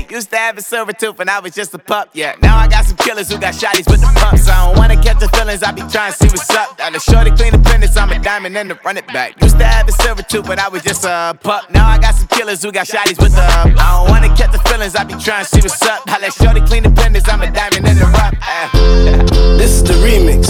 hey, 0.03 0.07
used 0.09 0.29
to 0.31 0.37
have 0.37 0.57
a 0.57 0.61
silver 0.61 0.91
tooth 0.91 1.19
and 1.19 1.29
I 1.29 1.39
was 1.39 1.53
just 1.53 1.73
a 1.73 1.77
pup, 1.77 2.09
yeah. 2.13 2.35
Now 2.41 2.57
I 2.57 2.67
got 2.67 2.85
some 2.85 2.97
killers 2.97 3.31
who 3.31 3.39
got 3.39 3.53
shotties 3.53 3.89
with 3.89 4.01
the 4.01 4.11
pumps. 4.19 4.47
I 4.49 4.67
don't 4.67 4.77
wanna 4.77 5.01
catch 5.01 5.19
the 5.19 5.29
feelings, 5.29 5.63
I 5.63 5.71
be 5.71 5.81
trying 5.87 6.11
to 6.11 6.17
see 6.17 6.27
what's 6.27 6.49
up. 6.49 6.77
Got 6.77 6.95
a 6.95 6.99
shorty 6.99 7.31
clean 7.31 7.51
the 7.53 7.59
pendants, 7.59 7.95
I'm 7.95 8.11
a 8.11 8.19
diamond 8.19 8.57
and 8.57 8.69
the 8.71 8.75
run 8.83 8.97
it 8.97 9.07
back. 9.07 9.41
Used 9.41 9.57
to 9.57 9.65
have 9.65 9.87
a 9.87 9.91
silver 9.93 10.21
tooth, 10.21 10.47
but 10.47 10.59
I 10.59 10.67
was 10.67 10.83
just 10.83 11.05
a 11.05 11.37
pup. 11.41 11.71
Now 11.71 11.87
I 11.87 11.97
got 11.97 12.15
some 12.15 12.27
killers 12.27 12.61
who 12.61 12.71
got 12.71 12.87
shotties 12.87 13.21
with 13.21 13.33
the 13.33 13.41
I 13.41 13.63
don't 13.63 14.09
wanna 14.09 14.35
catch 14.35 14.51
the 14.51 14.59
feelings, 14.69 14.95
I 14.95 15.05
be 15.05 15.15
trying 15.15 15.45
to 15.45 15.49
see 15.49 15.61
what's 15.61 15.81
up. 15.83 16.03
I 16.07 16.19
let 16.19 16.33
shorty 16.33 16.61
clean 16.61 16.83
the 16.83 16.91
pendants, 16.91 17.29
I'm 17.29 17.41
a 17.41 17.51
diamond 17.51 17.87
and 17.87 17.99
the 17.99 18.05
rough. 18.05 18.35
This 19.57 19.71
is 19.71 19.83
the 19.83 19.93
remix. 20.03 20.45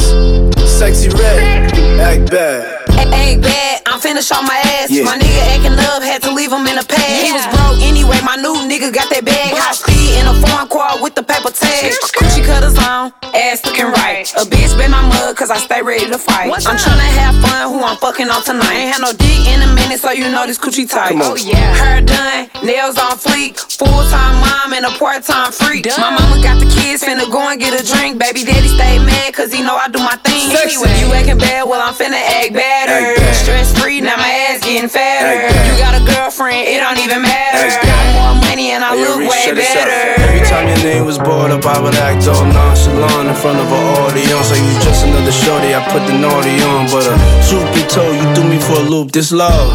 Sexy 0.67 1.10
red, 1.10 1.72
act 2.00 2.31
bad. 2.31 2.88
Ain't 3.08 3.41
bad, 3.41 3.82
I'm 3.88 4.00
finna 4.00 4.20
show 4.20 4.41
my 4.41 4.60
ass. 4.79 4.91
Yeah. 4.91 5.03
My 5.03 5.15
nigga 5.18 5.41
acting 5.56 5.75
love, 5.75 6.03
had 6.03 6.22
to 6.24 6.32
leave 6.34 6.51
him 6.51 6.68
in 6.68 6.75
the 6.75 6.86
past. 6.86 7.24
He 7.24 7.32
was 7.32 7.46
broke 7.56 7.79
anyway, 7.79 8.20
my 8.24 8.36
new 8.36 8.56
nigga 8.68 8.91
got 8.91 9.10
that 9.10 9.24
bag. 9.24 9.56
High 9.56 9.75
speed 9.75 10.20
in 10.20 10.25
a 10.27 10.36
foreign 10.44 10.68
car 10.68 11.01
with 11.01 11.15
the 11.15 11.24
paper 11.24 11.51
tag. 11.51 11.94
Coochie 12.15 12.44
cutters 12.44 12.77
on, 12.77 13.13
ass 13.34 13.63
looking 13.65 13.88
right. 13.88 14.27
A 14.36 14.44
bitch 14.44 14.75
been 14.77 14.91
my 14.91 15.01
mug, 15.08 15.36
cause 15.38 15.50
I 15.50 15.58
stay 15.58 15.82
ready 15.82 16.10
to 16.10 16.18
fight. 16.18 16.51
I'm 16.51 16.77
tryna 16.77 17.08
have 17.22 17.36
fun, 17.39 17.72
who 17.72 17.79
I'm 17.84 17.98
fucking 17.98 18.29
on 18.29 18.44
tonight. 18.44 18.75
Ain't 18.75 18.94
had 18.94 19.01
no 19.01 19.13
dick 19.13 19.48
in 19.48 19.62
a 19.62 19.70
minute, 19.74 20.00
so 20.00 20.12
you 20.12 20.27
know 20.32 20.46
this 20.46 20.58
coochie 20.58 20.89
tight. 20.89 21.15
Oh 21.15 21.36
yeah. 21.36 21.75
Hair 21.75 22.01
done, 22.03 22.50
nails 22.65 22.98
on 22.98 23.15
fleek. 23.15 23.58
Full 23.79 24.03
time 24.12 24.36
mom 24.41 24.74
and 24.74 24.86
a 24.86 24.94
part 24.98 25.24
time 25.24 25.51
freak. 25.51 25.88
My 25.98 26.12
mama 26.12 26.41
got 26.44 26.60
the 26.60 26.68
kids, 26.68 27.03
finna 27.03 27.29
go 27.32 27.39
and 27.48 27.60
get 27.60 27.74
a 27.74 27.84
drink. 27.86 28.20
Baby 28.20 28.44
daddy 28.44 28.68
stay 28.68 29.00
mad, 29.00 29.34
cause 29.34 29.53
he 29.53 29.62
know 29.62 29.75
I 29.75 29.88
do 29.88 30.00
my 30.00 30.18
thing. 30.25 30.51
Anyway, 30.51 30.91
you 31.00 31.13
acting 31.13 31.38
bad, 31.38 31.68
well 31.68 31.82
I'm 31.82 31.94
finna 31.94 32.20
act 32.20 32.53
better. 32.89 33.34
Stress 33.34 33.69
free, 33.77 34.01
now 34.01 34.17
my 34.17 34.29
ass 34.50 34.60
getting 34.65 34.89
fatter. 34.89 35.46
You 35.69 35.77
got 35.77 35.93
a 35.96 36.03
girlfriend, 36.03 36.67
it 36.67 36.79
don't 36.81 36.98
even 37.00 37.22
matter. 37.22 37.69
Act 37.69 37.86
Got 37.86 37.86
bad. 37.86 38.15
more 38.17 38.36
money 38.50 38.72
and 38.72 38.84
I 38.84 38.96
Hey, 38.96 39.03
yo, 39.03 39.10
look 39.22 39.29
way 39.29 39.41
check 39.46 39.55
this 39.55 39.69
out. 39.77 39.86
better. 39.86 40.22
Every 40.25 40.43
time 40.48 40.65
your 40.67 40.81
name 40.84 41.05
was 41.05 41.17
brought 41.17 41.51
up, 41.51 41.65
I 41.65 41.77
would 41.79 41.96
act 41.96 42.27
all 42.27 42.46
nonchalant 42.46 43.29
in 43.29 43.36
front 43.36 43.60
of 43.60 43.67
an 43.72 43.84
audience. 44.03 44.50
Like 44.51 44.62
you 44.65 44.75
just 44.81 45.05
another 45.05 45.31
shorty, 45.31 45.74
I 45.75 45.81
put 45.93 46.03
the 46.10 46.17
naughty 46.17 46.55
on. 46.65 46.89
But 46.89 47.05
uh, 47.08 47.15
truth 47.48 47.69
be 47.74 47.84
told, 47.88 48.15
you 48.15 48.25
threw 48.36 48.46
me 48.50 48.60
for 48.60 48.77
a 48.81 48.86
loop. 48.89 49.12
This 49.12 49.31
love. 49.31 49.69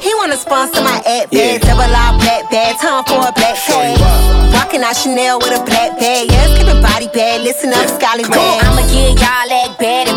He 0.00 0.14
wanna 0.14 0.36
sponsor 0.36 0.80
my 0.82 1.02
ad 1.06 1.28
Yeah. 1.30 1.58
bag, 1.58 1.60
double 1.62 1.82
R 1.84 2.12
black 2.22 2.50
bag, 2.50 2.78
time 2.80 3.04
for 3.04 3.20
a 3.20 3.32
black 3.36 3.56
tag. 3.66 3.98
Rockin' 4.54 4.82
out 4.82 4.96
Chanel 4.96 5.38
with 5.38 5.52
a 5.52 5.62
black 5.64 5.98
bag, 5.98 6.30
yeah, 6.30 6.46
skipping 6.54 6.80
body 6.82 7.08
bag, 7.12 7.42
listen 7.42 7.72
up, 7.72 7.86
Scotty 7.88 8.24
Come 8.24 8.32
on. 8.32 8.38
Rag. 8.38 8.64
I'ma 8.64 8.82
give 8.88 9.14
y'all 9.20 9.46
that 9.52 9.68
bad 9.68 9.69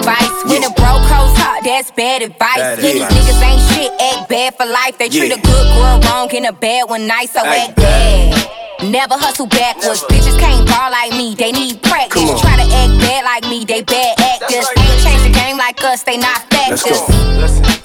advice. 0.04 0.44
When 0.46 0.64
a 0.64 0.72
bro 0.76 1.00
coast 1.08 1.36
hot, 1.40 1.64
that's 1.64 1.92
bad 1.92 2.22
advice. 2.22 2.58
Yeah, 2.58 2.76
these 2.76 3.04
niggas 3.04 3.42
ain't 3.42 3.62
shit, 3.72 3.92
act 4.12 4.30
bad 4.30 4.56
for 4.56 4.66
life. 4.66 4.98
They 4.98 5.10
treat 5.10 5.32
a 5.32 5.40
good 5.40 5.66
girl 5.76 6.00
wrong 6.04 6.30
and 6.36 6.46
a 6.46 6.54
bad 6.54 6.90
one 6.90 7.08
nice, 7.08 7.32
so 7.32 7.40
Act 7.40 7.72
act 7.72 7.76
bad. 7.76 8.92
Never 8.92 9.16
hustle 9.16 9.48
backwards. 9.48 10.04
Bitches 10.12 10.38
can't 10.40 10.68
ball 10.68 10.92
like 10.92 11.12
me, 11.12 11.36
they 11.36 11.52
need 11.52 11.82
practice. 11.82 12.42
Try 12.42 12.56
to 12.60 12.68
act 12.68 12.94
bad 13.00 13.24
like 13.24 13.44
me, 13.50 13.64
they 13.64 13.82
bad 13.82 14.20
us, 15.84 16.04
they 16.04 16.18
not 16.18 16.42
Let's 16.52 16.82
factors. 16.84 17.00
go. 17.00 17.08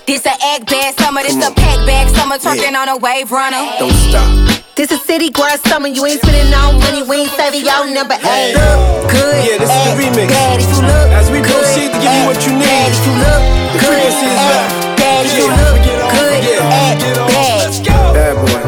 This 0.07 0.25
a 0.25 0.33
act 0.55 0.67
bad 0.71 0.97
summer, 0.99 1.23
this 1.23 1.33
Come 1.35 1.43
a 1.43 1.47
on. 1.47 1.55
pack 1.55 1.79
bag 1.87 2.09
summer, 2.17 2.39
twerking 2.39 2.73
Yeah. 2.73 2.81
on 2.81 2.89
a 2.89 2.97
wave 2.97 3.31
runner. 3.31 3.61
Don't 3.79 3.93
stop. 4.09 4.29
This 4.75 4.91
a 4.93 4.99
city 4.99 5.29
girl 5.31 5.51
summer, 5.67 5.89
you 5.89 6.07
ain't 6.07 6.21
spending 6.23 6.51
no 6.51 6.73
money, 6.79 7.03
we 7.03 7.27
ain't 7.27 7.33
saving 7.37 7.65
y'all 7.67 7.85
number 7.87 8.15
eight. 8.15 8.55
Good, 8.55 9.45
Yeah, 9.45 9.59
this 9.59 9.69
is 9.69 9.83
the 9.85 9.91
act 9.91 9.99
remix. 10.01 10.29
Bad 10.31 10.61
if 10.61 10.69
you 10.71 10.81
look 10.87 11.09
As 11.13 11.31
we 11.31 11.41
good, 11.41 11.51
proceed 11.51 11.91
to 11.93 11.99
give 11.99 12.13
you 12.15 12.25
what 12.31 12.39
you 12.47 12.53
act 12.55 12.63
need. 12.63 12.69
Bad 12.71 12.89
if 12.95 13.07
you 13.07 13.15
look 13.19 13.43
The 13.75 13.79
good, 13.79 13.89
frequency 13.91 14.27
is 14.27 14.39
act 14.39 14.49
back. 14.49 14.97
Bad 14.99 15.27
if 15.27 15.33
you 15.39 15.45
Yeah. 15.45 15.59
look 15.59 15.77
Get 15.83 15.99
on, 15.99 16.11
good, 16.15 16.39
yeah. 16.47 16.83
act 16.89 17.01
Get 17.03 17.19
on. 17.19 17.29
bad. 17.29 17.59
Let's 17.67 17.81
go. 17.83 17.99
Bad 18.15 18.35
boy. 18.39 18.63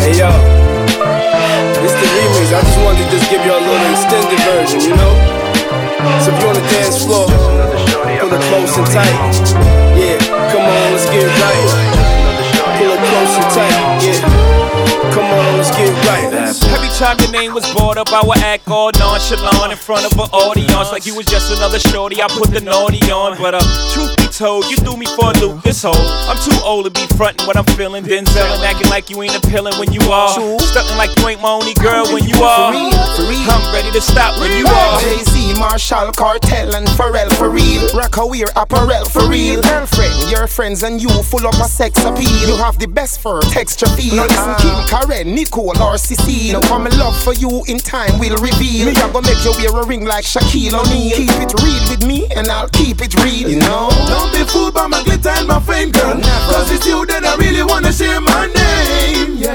Hey 0.00 0.14
yo, 0.22 0.30
this 1.82 1.92
the 1.98 2.06
remix. 2.14 2.46
I 2.54 2.62
just 2.62 2.78
wanted 2.86 3.04
to 3.04 3.10
just 3.18 3.26
give 3.30 3.42
you 3.44 3.52
a 3.52 3.58
little 3.60 3.90
extended 3.90 4.38
version, 4.46 4.80
you 4.80 4.94
know. 4.96 5.12
So 6.22 6.30
if 6.30 6.40
you 6.40 6.46
on 6.48 6.54
the 6.54 6.62
dance 6.70 7.02
floor, 7.04 7.25
pull 7.25 7.25
it 7.25 7.25
close 8.48 8.76
and 8.78 8.86
tight. 8.86 9.14
Yeah, 9.96 10.18
come 10.52 10.62
on, 10.62 10.92
let's 10.92 11.06
get 11.10 11.26
right. 11.26 11.66
Pull 12.78 12.90
it 12.92 13.00
close 13.08 13.34
and 13.40 13.50
tight. 13.54 13.74
Yeah, 14.04 14.20
come 15.12 15.26
on, 15.26 15.56
let's 15.56 15.70
get 15.70 15.92
right. 16.06 16.32
Every 16.72 16.88
time 16.90 17.18
your 17.20 17.30
name 17.30 17.54
was 17.54 17.64
brought 17.74 17.98
up, 17.98 18.12
I 18.12 18.24
would 18.26 18.38
act 18.38 18.68
all 18.68 18.90
nonchalant 18.98 19.72
in 19.72 19.78
front 19.78 20.04
of 20.06 20.12
an 20.18 20.28
audience 20.32 20.92
like 20.92 21.06
you 21.06 21.14
was 21.14 21.26
just 21.26 21.50
another 21.56 21.78
shorty. 21.78 22.22
I 22.22 22.28
put 22.28 22.50
the 22.50 22.60
naughty 22.60 23.00
on, 23.10 23.38
but 23.38 23.54
uh, 23.54 23.60
truth 23.92 24.15
told, 24.36 24.68
you 24.68 24.76
threw 24.76 24.96
me 24.96 25.06
for 25.16 25.32
a 25.32 25.38
loop. 25.40 25.62
This 25.62 25.82
whole 25.82 25.96
I'm 26.28 26.36
too 26.44 26.56
old 26.62 26.84
to 26.84 26.90
be 26.90 27.06
frontin' 27.16 27.46
what 27.46 27.56
I'm 27.56 27.64
feeling. 27.72 28.04
Denzel 28.04 28.44
and 28.44 28.62
acting 28.64 28.90
like 28.90 29.08
you 29.08 29.22
ain't 29.22 29.34
appealing 29.34 29.72
when 29.78 29.92
you 29.92 30.02
are. 30.12 30.28
Stuntin' 30.60 30.98
like 30.98 31.16
you 31.16 31.28
ain't 31.28 31.40
my 31.40 31.48
only 31.48 31.72
girl 31.74 32.04
when 32.12 32.28
you 32.28 32.36
are. 32.44 32.72
I'm 32.76 33.64
ready 33.72 33.90
to 33.92 34.00
stop 34.00 34.38
when 34.38 34.52
you 34.52 34.66
are. 34.66 35.00
Jay 35.00 35.24
Z, 35.24 35.58
Marshall, 35.58 36.12
Cartel, 36.12 36.74
and 36.74 36.86
Pharrell 36.88 37.32
for 37.38 37.48
real. 37.48 37.88
Rocawear 37.96 38.52
apparel 38.56 39.06
for 39.06 39.26
real. 39.26 39.62
Girlfriend, 39.62 40.30
your 40.30 40.46
friends 40.46 40.82
and 40.82 41.00
you 41.00 41.08
full 41.08 41.46
up 41.46 41.54
a 41.54 41.64
sex 41.64 42.04
appeal. 42.04 42.48
You 42.48 42.56
have 42.56 42.78
the 42.78 42.88
best 42.88 43.20
fur 43.20 43.40
texture 43.40 43.88
feel. 43.96 44.16
Now 44.16 44.24
listen, 44.24 44.52
ah. 44.52 44.60
Kim, 44.60 45.00
Karen, 45.08 45.34
Nicole, 45.34 45.80
or 45.80 45.96
Cecile. 45.96 46.60
Now 46.60 46.84
in 46.84 46.98
love 46.98 47.16
for 47.24 47.32
you 47.32 47.64
in 47.68 47.78
time 47.78 48.18
will 48.18 48.36
reveal. 48.36 48.86
Me, 48.86 48.92
I 48.96 49.10
go 49.12 49.22
make 49.22 49.42
you 49.44 49.52
wear 49.56 49.82
a 49.82 49.86
ring 49.86 50.04
like 50.04 50.24
Shaquille 50.24 50.76
O'Neal. 50.76 51.16
Keep 51.16 51.40
it 51.40 51.52
real 51.62 51.82
with 51.88 52.06
me, 52.06 52.28
and 52.36 52.48
I'll 52.48 52.68
keep 52.68 53.00
it 53.00 53.14
real. 53.24 53.48
You 53.48 53.60
know. 53.60 53.88
Don't 54.26 54.34
be 54.34 54.50
fooled 54.50 54.74
by 54.74 54.88
my 54.88 55.02
glitter 55.04 55.28
and 55.28 55.46
my 55.46 55.60
fame, 55.60 55.92
girl. 55.92 56.18
Cause 56.50 56.72
it's 56.72 56.84
you 56.84 57.06
that 57.06 57.24
I 57.24 57.36
really 57.36 57.62
wanna 57.62 57.92
share 57.92 58.20
my 58.20 58.46
name, 58.50 59.36
yeah. 59.38 59.54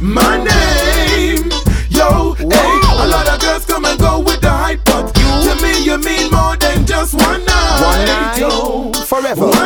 My 0.00 0.36
name, 0.42 1.46
yo, 1.88 2.34
hey. 2.34 2.80
A 2.98 3.06
lot 3.06 3.28
of 3.28 3.38
girls 3.40 3.64
come 3.64 3.84
and 3.84 3.98
go 4.00 4.18
with 4.18 4.40
the 4.40 4.50
hype, 4.50 4.84
but 4.84 5.14
to 5.14 5.54
me 5.62 5.84
you 5.84 5.98
mean 5.98 6.32
more 6.32 6.56
than 6.56 6.84
just 6.84 7.14
one 7.14 7.44
night. 7.44 7.78
One 7.80 8.04
night, 8.06 8.38
yo. 8.38 8.92
forever. 9.06 9.46
One 9.46 9.65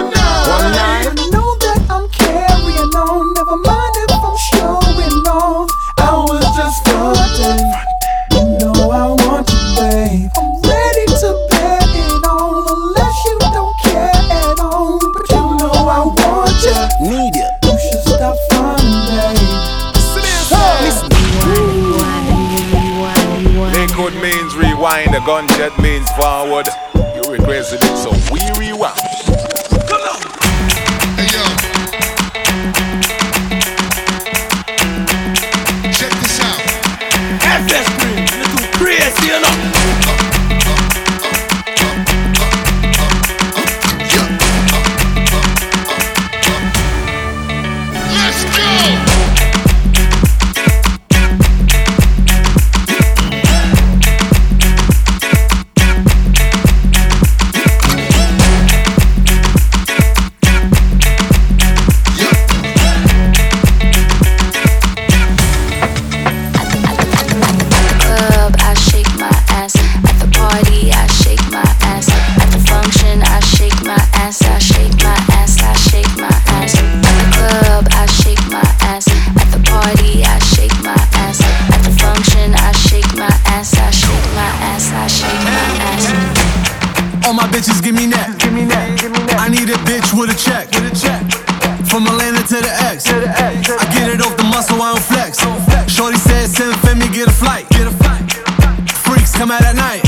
Liquid 24.00 24.22
means 24.22 24.56
rewind, 24.56 25.14
a 25.14 25.20
gunshot 25.26 25.78
means 25.78 26.10
forward. 26.12 26.66
You 26.94 27.20
requested 27.30 27.80
it, 27.82 27.96
so 27.98 28.10
we 28.32 28.40
rewind. 28.58 28.96
Check 35.92 36.12
this 36.12 36.40
out. 36.40 36.60
FS 37.44 37.88
Green, 38.00 38.24
you 38.40 38.70
crazy, 38.72 39.26
you 39.26 39.40
know. 39.42 39.69
Come 99.50 99.66
out 99.66 99.66
at 99.66 99.74
night. 99.74 100.06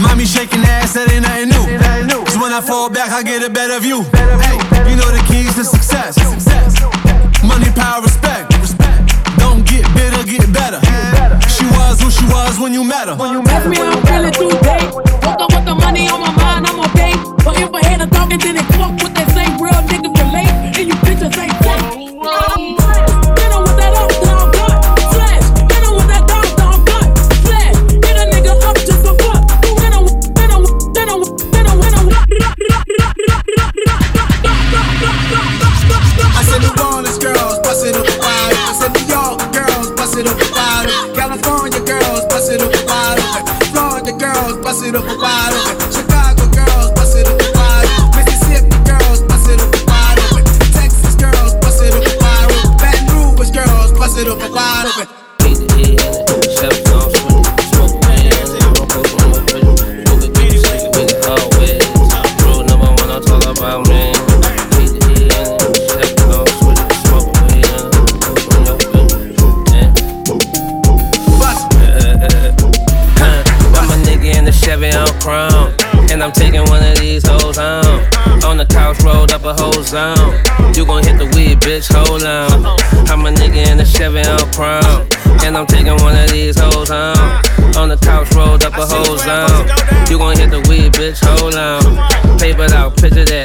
Mommy 0.00 0.24
shaking 0.24 0.64
ass, 0.64 0.96
that 0.96 1.12
ain't 1.12 1.20
nothing 1.20 1.52
new. 1.52 2.24
Cause 2.24 2.40
when 2.40 2.48
I 2.48 2.64
fall 2.64 2.88
back, 2.88 3.12
I 3.12 3.20
get 3.20 3.44
a 3.44 3.52
better 3.52 3.76
view. 3.76 4.08
Hey, 4.40 4.56
you 4.88 4.96
know 4.96 5.04
the 5.12 5.20
keys 5.28 5.52
to 5.60 5.68
success. 5.68 6.16
Money, 7.44 7.68
power, 7.76 8.00
respect. 8.00 8.48
Don't 9.36 9.68
get 9.68 9.84
bitter, 9.92 10.24
get 10.24 10.48
better. 10.48 10.80
She 11.44 11.68
was 11.76 12.00
who 12.00 12.08
she 12.08 12.24
was 12.32 12.56
when 12.56 12.72
you 12.72 12.88
met 12.88 13.12
her. 13.12 13.20
Ask 13.20 13.68
me 13.68 13.76
how 13.76 14.00
I'm 14.00 14.32
feeling 14.32 14.32
today. 14.32 14.80
Woke 14.96 15.44
up 15.44 15.52
with 15.52 15.68
the 15.68 15.76
money 15.76 16.08
on 16.08 16.24
my 16.24 16.32
mind, 16.32 16.64
I'm 16.64 16.80
okay. 16.88 17.12
But 17.44 17.60
if 17.60 17.68
I 17.68 17.84
had 17.84 18.00
a 18.00 18.08
talking, 18.08 18.40
then 18.40 18.56
it 18.56 18.64
fuck 18.80 18.96
with 18.96 19.12
that 19.12 19.28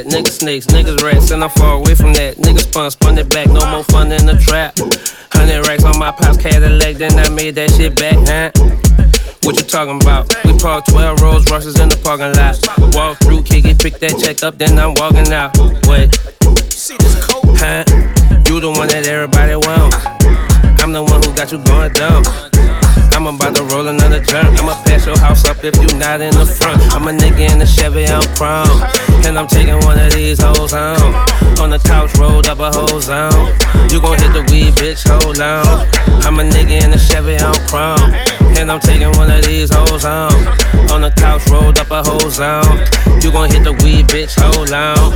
that. 0.04 0.12
Niggas 0.12 0.40
snakes, 0.40 0.66
niggas 0.68 1.02
rats, 1.02 1.32
and 1.32 1.44
I'm 1.44 1.50
far 1.50 1.76
away 1.76 1.96
from 1.96 2.14
that. 2.14 2.38
Niggas 2.38 2.70
spun, 2.72 2.92
spun 2.92 3.18
it 3.18 3.30
back, 3.30 3.48
no 3.48 3.66
more 3.72 3.84
fun 3.84 4.12
in 4.12 4.26
the 4.26 4.38
trap. 4.38 4.78
Hundred 5.32 5.68
racks 5.68 5.84
on 5.84 5.98
my 5.98 6.12
pops 6.12 6.38
Cadillac, 6.38 6.98
then 6.98 7.18
I 7.20 7.30
made 7.30 7.56
that 7.56 7.72
shit 7.72 7.96
back, 7.96 8.18
huh? 8.28 8.52
What 9.44 9.56
you 9.58 9.66
talking 9.66 10.02
about? 10.02 10.34
We 10.46 10.58
parked 10.58 10.90
12 10.90 11.22
Rolls 11.22 11.50
Royces 11.50 11.80
in 11.80 11.90
the 11.90 11.98
parking 11.98 12.34
lot. 12.36 12.60
Walk 12.96 13.18
through, 13.20 13.44
kick 13.44 13.66
it, 13.66 13.80
pick 13.80 14.00
that 14.00 14.20
check 14.20 14.44
up, 14.44 14.58
then 14.58 14.78
I'm 14.78 14.94
walking 14.96 15.32
out. 15.32 15.58
Wait. 15.88 16.16
Huh? 17.60 17.84
You 18.48 18.60
the 18.60 18.72
one 18.72 18.88
that 18.90 19.08
everybody 19.08 19.56
want. 19.56 19.96
I'm 20.82 20.92
the 20.94 21.04
one 21.04 21.22
who 21.24 21.34
got 21.36 21.52
you 21.52 21.64
going 21.64 21.94
dumb. 21.94 22.79
I'm 23.14 23.28
about 23.28 23.56
to 23.56 23.64
roll 23.64 23.88
another 23.88 24.20
jump. 24.20 24.58
I'ma 24.60 24.76
pass 24.84 25.06
your 25.06 25.18
house 25.20 25.46
up 25.46 25.64
if 25.64 25.76
you 25.76 25.98
not 25.98 26.22
in 26.22 26.34
the 26.34 26.46
front. 26.46 26.82
I'm 26.94 27.08
a 27.08 27.12
nigga 27.12 27.52
in 27.52 27.60
the 27.60 27.66
Chevy, 27.66 28.06
I'm 28.06 28.24
chrome. 28.36 28.82
And 29.26 29.38
I'm 29.38 29.48
taking 29.48 29.80
one 29.86 30.00
of 30.00 30.12
these 30.14 30.42
hoes 30.42 30.72
home. 30.72 31.14
On 31.60 31.70
the 31.70 31.80
couch, 31.80 32.16
rolled 32.18 32.48
up 32.48 32.60
a 32.60 32.72
whole 32.72 33.02
zone. 33.02 33.52
You 33.92 34.00
gon' 34.00 34.18
hit 34.18 34.32
the 34.32 34.48
weed, 34.52 34.74
bitch, 34.76 35.04
hold 35.08 35.40
on. 35.40 35.88
I'm 36.24 36.40
a 36.40 36.44
nigga 36.44 36.84
in 36.84 36.92
the 36.92 36.98
Chevy, 36.98 37.36
I'm 37.36 37.54
chrome. 37.68 38.14
And 38.58 38.72
I'm 38.72 38.80
taking 38.80 39.12
one 39.20 39.30
of 39.30 39.44
these 39.44 39.70
hoes 39.74 40.04
home. 40.04 40.48
On 40.92 41.02
the 41.02 41.12
couch, 41.18 41.46
rolled 41.50 41.78
up 41.78 41.92
a 41.92 42.02
whole 42.02 42.30
zone. 42.30 42.80
You 43.22 43.32
gon' 43.32 43.50
hit 43.52 43.64
the 43.64 43.74
weed, 43.84 44.08
bitch, 44.08 44.36
hold 44.40 44.72
on. 44.72 45.12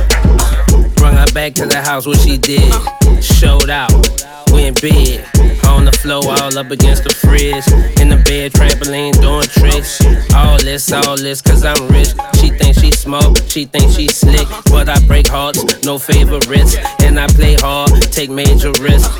Brung 0.96 1.16
her 1.16 1.32
back 1.32 1.54
to 1.54 1.66
the 1.66 1.80
house, 1.80 2.06
what 2.06 2.18
she 2.18 2.36
did. 2.36 2.72
Showed 3.22 3.70
out, 3.70 3.92
we 4.52 4.66
in 4.66 4.74
bed. 4.74 5.33
On 5.84 5.92
the 5.92 5.98
floor, 5.98 6.24
all 6.40 6.56
up 6.56 6.70
against 6.70 7.04
the 7.04 7.12
fridge. 7.12 7.68
In 8.00 8.08
the 8.08 8.16
bed, 8.24 8.54
trampoline, 8.54 9.12
doing 9.20 9.44
tricks. 9.52 10.00
All 10.32 10.56
this, 10.56 10.90
all 10.90 11.14
this, 11.14 11.42
cause 11.42 11.62
I'm 11.62 11.76
rich. 11.88 12.16
She 12.40 12.48
thinks 12.48 12.80
she 12.80 12.90
smoke, 12.90 13.36
she 13.48 13.66
thinks 13.66 13.94
she 13.94 14.08
slick. 14.08 14.48
But 14.72 14.88
I 14.88 14.98
break 15.04 15.28
hearts, 15.28 15.84
no 15.84 15.98
favorites. 15.98 16.78
And 17.04 17.20
I 17.20 17.26
play 17.26 17.56
hard, 17.60 17.92
take 18.08 18.30
major 18.30 18.72
risks. 18.80 19.12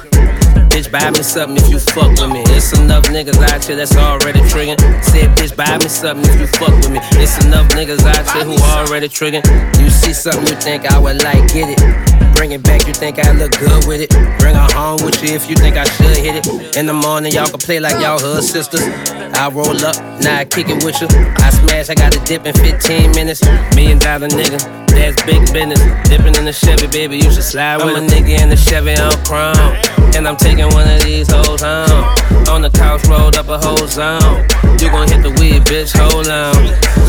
Bitch, 0.73 0.91
buy 0.91 1.11
me 1.11 1.21
something 1.21 1.63
if 1.63 1.69
you 1.69 1.79
fuck 1.79 2.17
with 2.17 2.33
me. 2.33 2.41
It's 2.57 2.73
enough 2.73 3.05
niggas 3.13 3.37
out 3.45 3.63
here 3.63 3.77
that's 3.77 3.95
already 3.97 4.41
triggering. 4.49 4.81
Said, 5.05 5.37
bitch, 5.37 5.55
buy 5.55 5.77
me 5.77 5.89
something 5.93 6.25
if 6.33 6.41
you 6.41 6.47
fuck 6.47 6.73
with 6.81 6.93
me. 6.97 7.01
It's 7.21 7.45
enough 7.45 7.69
niggas 7.77 8.09
out 8.09 8.25
here 8.33 8.49
who 8.49 8.57
already 8.73 9.11
triggering. 9.11 9.45
You 9.77 9.91
see 9.91 10.15
something 10.15 10.49
you 10.49 10.57
think 10.57 10.91
I 10.91 10.99
would 10.99 11.23
like, 11.23 11.45
get 11.53 11.77
it. 11.77 12.14
It 12.55 12.63
back, 12.63 12.87
you 12.87 12.95
think 12.95 13.19
I 13.19 13.33
look 13.33 13.51
good 13.59 13.83
with 13.89 14.01
it. 14.01 14.11
Bring 14.39 14.55
her 14.55 14.71
home 14.79 15.03
with 15.03 15.21
you 15.25 15.35
if 15.35 15.51
you 15.51 15.57
think 15.57 15.77
I 15.77 15.83
should 15.83 16.17
hit 16.17 16.39
it. 16.39 16.77
In 16.77 16.87
the 16.87 16.93
morning, 16.93 17.33
y'all 17.33 17.49
can 17.51 17.59
play 17.59 17.81
like 17.81 18.01
y'all 18.01 18.17
hood 18.17 18.45
sisters. 18.45 18.87
I 19.35 19.51
roll 19.51 19.75
up, 19.83 19.99
now 20.23 20.39
I 20.39 20.45
kick 20.45 20.71
it 20.71 20.85
with 20.85 21.03
you. 21.03 21.09
I 21.43 21.51
smash, 21.51 21.91
I 21.91 21.99
got 21.99 22.15
a 22.15 22.21
dip 22.23 22.47
in 22.47 22.55
15 22.55 23.11
minutes. 23.11 23.43
Million 23.75 23.99
dollar 23.99 24.29
nigga, 24.29 24.63
that's 24.87 25.19
big 25.27 25.43
business. 25.51 25.83
Dipping 26.07 26.39
in 26.39 26.45
the 26.47 26.53
Chevy, 26.55 26.87
baby, 26.87 27.17
you 27.17 27.27
should 27.35 27.43
slide 27.43 27.83
with 27.83 27.97
I'm 27.97 28.05
a 28.05 28.07
nigga 28.07 28.39
in 28.39 28.51
the 28.51 28.57
Chevy 28.57 28.95
on 29.03 29.19
chrome. 29.27 29.75
And 30.15 30.29
I'm 30.29 30.37
taking 30.37 30.71
one 30.71 30.87
of 30.87 31.03
these 31.03 31.27
hoes 31.27 31.59
home. 31.59 32.07
On 32.55 32.63
the 32.63 32.71
couch, 32.71 33.03
rolled 33.11 33.35
up 33.35 33.49
a 33.49 33.59
whole 33.59 33.89
zone. 33.91 34.47
You 34.79 34.95
gon' 34.95 35.11
hit 35.11 35.27
the 35.27 35.35
weed, 35.43 35.67
bitch, 35.67 35.91
hold 35.91 36.31
on. 36.31 36.55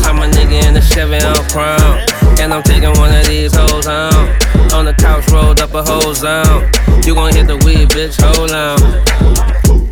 I'm 0.02 0.18
a 0.18 0.26
nigga 0.26 0.66
in 0.66 0.74
the 0.74 0.82
Chevy 0.82 1.22
on 1.22 1.38
chrome. 1.54 2.02
And 2.42 2.52
I'm 2.52 2.64
taking 2.64 2.98
one 2.98 3.14
of 3.14 3.26
these 3.30 3.54
hoes 3.54 3.86
home. 3.86 4.45
On 4.74 4.84
the 4.84 4.94
couch, 4.94 5.28
rolled 5.30 5.60
up 5.60 5.74
a 5.74 5.82
whole 5.82 6.14
zone. 6.14 6.70
You 7.04 7.14
gon' 7.14 7.32
hit 7.32 7.46
the 7.46 7.56
weed, 7.64 7.88
bitch, 7.90 8.20
hold 8.20 8.50
on. 8.52 9.55